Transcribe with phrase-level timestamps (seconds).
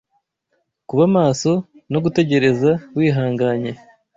[0.87, 1.51] kuba maso
[1.91, 3.71] no gutegereza wihanganye